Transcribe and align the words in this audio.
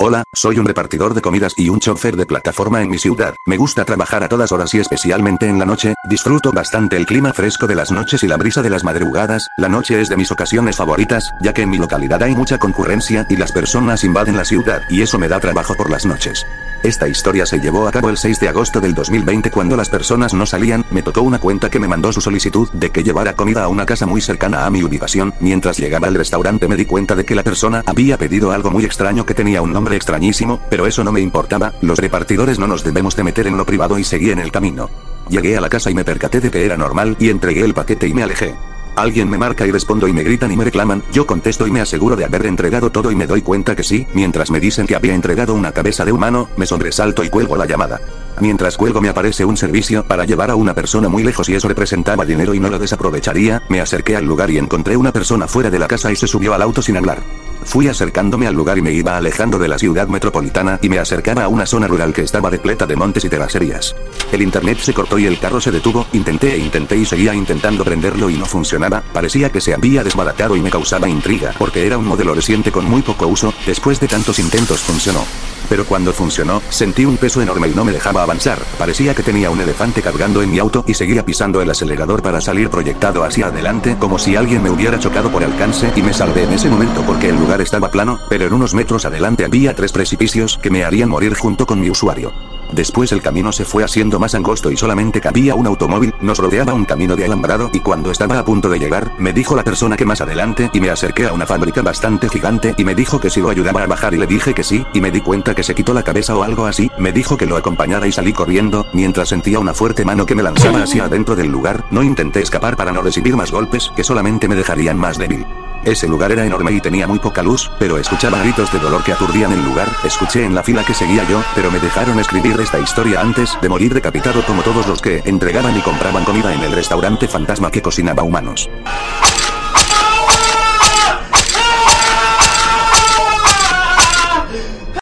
Hola, 0.00 0.22
soy 0.32 0.60
un 0.60 0.64
repartidor 0.64 1.12
de 1.12 1.20
comidas 1.20 1.54
y 1.56 1.70
un 1.70 1.80
chofer 1.80 2.14
de 2.14 2.24
plataforma 2.24 2.80
en 2.80 2.88
mi 2.88 2.98
ciudad. 2.98 3.34
Me 3.46 3.56
gusta 3.56 3.84
trabajar 3.84 4.22
a 4.22 4.28
todas 4.28 4.52
horas 4.52 4.72
y 4.72 4.78
especialmente 4.78 5.48
en 5.48 5.58
la 5.58 5.64
noche, 5.64 5.94
disfruto 6.08 6.52
bastante 6.52 6.96
el 6.96 7.04
clima 7.04 7.32
fresco 7.32 7.66
de 7.66 7.74
las 7.74 7.90
noches 7.90 8.22
y 8.22 8.28
la 8.28 8.36
brisa 8.36 8.62
de 8.62 8.70
las 8.70 8.84
madrugadas, 8.84 9.48
la 9.56 9.68
noche 9.68 10.00
es 10.00 10.08
de 10.08 10.16
mis 10.16 10.30
ocasiones 10.30 10.76
favoritas, 10.76 11.32
ya 11.42 11.52
que 11.52 11.62
en 11.62 11.70
mi 11.70 11.78
localidad 11.78 12.22
hay 12.22 12.36
mucha 12.36 12.58
concurrencia 12.58 13.26
y 13.28 13.34
las 13.34 13.50
personas 13.50 14.04
invaden 14.04 14.36
la 14.36 14.44
ciudad 14.44 14.82
y 14.88 15.02
eso 15.02 15.18
me 15.18 15.26
da 15.26 15.40
trabajo 15.40 15.74
por 15.74 15.90
las 15.90 16.06
noches. 16.06 16.46
Esta 16.84 17.08
historia 17.08 17.44
se 17.44 17.58
llevó 17.58 17.88
a 17.88 17.90
cabo 17.90 18.08
el 18.08 18.16
6 18.16 18.38
de 18.38 18.48
agosto 18.48 18.80
del 18.80 18.94
2020 18.94 19.50
cuando 19.50 19.76
las 19.76 19.88
personas 19.88 20.32
no 20.32 20.46
salían, 20.46 20.84
me 20.92 21.02
tocó 21.02 21.22
una 21.22 21.40
cuenta 21.40 21.70
que 21.70 21.80
me 21.80 21.88
mandó 21.88 22.12
su 22.12 22.20
solicitud 22.20 22.68
de 22.72 22.90
que 22.90 23.02
llevara 23.02 23.32
comida 23.32 23.64
a 23.64 23.68
una 23.68 23.84
casa 23.84 24.06
muy 24.06 24.20
cercana 24.20 24.64
a 24.64 24.70
mi 24.70 24.84
ubicación, 24.84 25.34
mientras 25.40 25.76
llegaba 25.76 26.06
al 26.06 26.14
restaurante 26.14 26.68
me 26.68 26.76
di 26.76 26.84
cuenta 26.84 27.16
de 27.16 27.24
que 27.24 27.34
la 27.34 27.42
persona 27.42 27.82
había 27.84 28.16
pedido 28.16 28.52
algo 28.52 28.70
muy 28.70 28.84
extraño 28.84 29.26
que 29.26 29.34
tenía 29.34 29.60
un 29.60 29.72
nombre 29.72 29.87
extrañísimo, 29.92 30.60
pero 30.70 30.86
eso 30.86 31.04
no 31.04 31.12
me 31.12 31.20
importaba, 31.20 31.72
los 31.80 31.98
repartidores 31.98 32.58
no 32.58 32.66
nos 32.66 32.84
debemos 32.84 33.16
de 33.16 33.24
meter 33.24 33.46
en 33.46 33.56
lo 33.56 33.66
privado 33.66 33.98
y 33.98 34.04
seguí 34.04 34.30
en 34.30 34.38
el 34.38 34.52
camino. 34.52 34.90
Llegué 35.28 35.56
a 35.56 35.60
la 35.60 35.68
casa 35.68 35.90
y 35.90 35.94
me 35.94 36.04
percaté 36.04 36.40
de 36.40 36.50
que 36.50 36.64
era 36.64 36.76
normal 36.76 37.16
y 37.18 37.30
entregué 37.30 37.64
el 37.64 37.74
paquete 37.74 38.08
y 38.08 38.14
me 38.14 38.22
alejé. 38.22 38.54
Alguien 38.98 39.30
me 39.30 39.38
marca 39.38 39.64
y 39.64 39.70
respondo 39.70 40.08
y 40.08 40.12
me 40.12 40.24
gritan 40.24 40.50
y 40.50 40.56
me 40.56 40.64
reclaman, 40.64 41.04
yo 41.12 41.24
contesto 41.24 41.68
y 41.68 41.70
me 41.70 41.80
aseguro 41.80 42.16
de 42.16 42.24
haber 42.24 42.46
entregado 42.46 42.90
todo 42.90 43.12
y 43.12 43.14
me 43.14 43.28
doy 43.28 43.42
cuenta 43.42 43.76
que 43.76 43.84
sí, 43.84 44.08
mientras 44.12 44.50
me 44.50 44.58
dicen 44.58 44.88
que 44.88 44.96
había 44.96 45.14
entregado 45.14 45.54
una 45.54 45.70
cabeza 45.70 46.04
de 46.04 46.10
humano, 46.10 46.48
me 46.56 46.66
sobresalto 46.66 47.22
y 47.22 47.28
cuelgo 47.28 47.56
la 47.56 47.66
llamada. 47.66 48.00
Mientras 48.40 48.76
cuelgo 48.76 49.00
me 49.00 49.08
aparece 49.08 49.44
un 49.44 49.56
servicio 49.56 50.02
para 50.04 50.24
llevar 50.24 50.50
a 50.50 50.56
una 50.56 50.74
persona 50.74 51.08
muy 51.08 51.22
lejos 51.22 51.48
y 51.48 51.54
eso 51.54 51.68
representaba 51.68 52.24
dinero 52.24 52.54
y 52.54 52.60
no 52.60 52.70
lo 52.70 52.78
desaprovecharía, 52.80 53.62
me 53.68 53.80
acerqué 53.80 54.16
al 54.16 54.24
lugar 54.24 54.50
y 54.50 54.58
encontré 54.58 54.96
una 54.96 55.12
persona 55.12 55.46
fuera 55.46 55.70
de 55.70 55.78
la 55.78 55.86
casa 55.86 56.10
y 56.10 56.16
se 56.16 56.26
subió 56.26 56.52
al 56.52 56.62
auto 56.62 56.82
sin 56.82 56.96
hablar. 56.96 57.22
Fui 57.68 57.86
acercándome 57.86 58.46
al 58.46 58.54
lugar 58.54 58.78
y 58.78 58.82
me 58.82 58.92
iba 58.92 59.18
alejando 59.18 59.58
de 59.58 59.68
la 59.68 59.78
ciudad 59.78 60.08
metropolitana 60.08 60.78
y 60.80 60.88
me 60.88 60.98
acercaba 60.98 61.44
a 61.44 61.48
una 61.48 61.66
zona 61.66 61.86
rural 61.86 62.14
que 62.14 62.22
estaba 62.22 62.48
repleta 62.48 62.86
de 62.86 62.96
montes 62.96 63.26
y 63.26 63.28
terracerías. 63.28 63.94
El 64.32 64.40
internet 64.40 64.78
se 64.78 64.94
cortó 64.94 65.18
y 65.18 65.26
el 65.26 65.38
carro 65.38 65.60
se 65.60 65.70
detuvo, 65.70 66.06
intenté 66.14 66.54
e 66.54 66.58
intenté 66.58 66.96
y 66.96 67.04
seguía 67.04 67.34
intentando 67.34 67.84
prenderlo 67.84 68.30
y 68.30 68.38
no 68.38 68.46
funcionaba, 68.46 69.02
parecía 69.12 69.52
que 69.52 69.60
se 69.60 69.74
había 69.74 70.02
desbaratado 70.02 70.56
y 70.56 70.62
me 70.62 70.70
causaba 70.70 71.10
intriga 71.10 71.52
porque 71.58 71.86
era 71.86 71.98
un 71.98 72.06
modelo 72.06 72.34
reciente 72.34 72.72
con 72.72 72.86
muy 72.86 73.02
poco 73.02 73.26
uso, 73.26 73.52
después 73.66 74.00
de 74.00 74.08
tantos 74.08 74.38
intentos 74.38 74.80
funcionó. 74.80 75.26
Pero 75.68 75.84
cuando 75.84 76.14
funcionó, 76.14 76.62
sentí 76.70 77.04
un 77.04 77.18
peso 77.18 77.42
enorme 77.42 77.68
y 77.68 77.74
no 77.74 77.84
me 77.84 77.92
dejaba 77.92 78.22
avanzar, 78.22 78.58
parecía 78.78 79.14
que 79.14 79.22
tenía 79.22 79.50
un 79.50 79.60
elefante 79.60 80.00
cargando 80.00 80.40
en 80.40 80.50
mi 80.50 80.58
auto 80.58 80.84
y 80.86 80.94
seguía 80.94 81.26
pisando 81.26 81.60
el 81.60 81.68
acelerador 81.68 82.22
para 82.22 82.40
salir 82.40 82.70
proyectado 82.70 83.22
hacia 83.24 83.48
adelante 83.48 83.96
como 83.98 84.18
si 84.18 84.36
alguien 84.36 84.62
me 84.62 84.70
hubiera 84.70 84.98
chocado 84.98 85.30
por 85.30 85.44
alcance 85.44 85.92
y 85.94 86.00
me 86.00 86.14
salvé 86.14 86.44
en 86.44 86.54
ese 86.54 86.70
momento 86.70 87.02
porque 87.02 87.28
el 87.28 87.36
estaba 87.60 87.90
plano, 87.90 88.20
pero 88.28 88.46
en 88.46 88.52
unos 88.52 88.74
metros 88.74 89.04
adelante 89.04 89.44
había 89.44 89.74
tres 89.74 89.92
precipicios 89.92 90.58
que 90.58 90.70
me 90.70 90.84
harían 90.84 91.08
morir 91.08 91.34
junto 91.34 91.66
con 91.66 91.80
mi 91.80 91.90
usuario. 91.90 92.32
Después 92.72 93.12
el 93.12 93.22
camino 93.22 93.50
se 93.50 93.64
fue 93.64 93.82
haciendo 93.82 94.18
más 94.18 94.34
angosto 94.34 94.70
y 94.70 94.76
solamente 94.76 95.20
cabía 95.20 95.54
un 95.54 95.66
automóvil, 95.66 96.14
nos 96.20 96.38
rodeaba 96.38 96.74
un 96.74 96.84
camino 96.84 97.16
de 97.16 97.24
alambrado 97.24 97.70
y 97.72 97.80
cuando 97.80 98.10
estaba 98.10 98.38
a 98.38 98.44
punto 98.44 98.68
de 98.68 98.78
llegar, 98.78 99.12
me 99.18 99.32
dijo 99.32 99.56
la 99.56 99.64
persona 99.64 99.96
que 99.96 100.04
más 100.04 100.20
adelante 100.20 100.70
y 100.72 100.80
me 100.80 100.90
acerqué 100.90 101.26
a 101.26 101.32
una 101.32 101.46
fábrica 101.46 101.80
bastante 101.82 102.28
gigante 102.28 102.74
y 102.76 102.84
me 102.84 102.94
dijo 102.94 103.20
que 103.20 103.30
si 103.30 103.40
lo 103.40 103.48
ayudaba 103.48 103.82
a 103.82 103.86
bajar 103.86 104.14
y 104.14 104.18
le 104.18 104.26
dije 104.26 104.52
que 104.52 104.64
sí, 104.64 104.84
y 104.92 105.00
me 105.00 105.10
di 105.10 105.20
cuenta 105.20 105.54
que 105.54 105.62
se 105.62 105.74
quitó 105.74 105.94
la 105.94 106.02
cabeza 106.02 106.36
o 106.36 106.42
algo 106.42 106.66
así, 106.66 106.90
me 106.98 107.12
dijo 107.12 107.36
que 107.36 107.46
lo 107.46 107.56
acompañara 107.56 108.06
y 108.06 108.12
salí 108.12 108.32
corriendo, 108.32 108.86
mientras 108.92 109.30
sentía 109.30 109.58
una 109.58 109.74
fuerte 109.74 110.04
mano 110.04 110.26
que 110.26 110.34
me 110.34 110.42
lanzaba 110.42 110.82
hacia 110.82 111.04
adentro 111.04 111.36
del 111.36 111.50
lugar, 111.50 111.84
no 111.90 112.02
intenté 112.02 112.40
escapar 112.40 112.76
para 112.76 112.92
no 112.92 113.00
recibir 113.00 113.34
más 113.34 113.50
golpes 113.50 113.90
que 113.96 114.04
solamente 114.04 114.46
me 114.46 114.56
dejarían 114.56 114.98
más 114.98 115.16
débil. 115.16 115.46
Ese 115.84 116.08
lugar 116.08 116.32
era 116.32 116.44
enorme 116.44 116.72
y 116.72 116.80
tenía 116.80 117.06
muy 117.06 117.18
poca 117.18 117.42
luz, 117.42 117.70
pero 117.78 117.98
escuchaba 117.98 118.38
gritos 118.40 118.72
de 118.72 118.78
dolor 118.78 119.02
que 119.04 119.12
aturdían 119.12 119.52
el 119.52 119.64
lugar, 119.64 119.88
escuché 120.04 120.44
en 120.44 120.54
la 120.54 120.62
fila 120.62 120.84
que 120.84 120.94
seguía 120.94 121.24
yo, 121.28 121.42
pero 121.54 121.70
me 121.70 121.78
dejaron 121.78 122.18
escribir 122.18 122.60
esta 122.60 122.78
historia 122.78 123.20
antes 123.20 123.56
de 123.60 123.68
morir 123.68 123.94
decapitado 123.94 124.44
como 124.44 124.62
todos 124.62 124.86
los 124.86 125.00
que 125.00 125.22
entregaban 125.24 125.76
y 125.76 125.80
compraban 125.80 126.24
comida 126.24 126.52
en 126.52 126.62
el 126.62 126.72
restaurante 126.72 127.28
fantasma 127.28 127.70
que 127.70 127.82
cocinaba 127.82 128.22
humanos. 128.22 128.68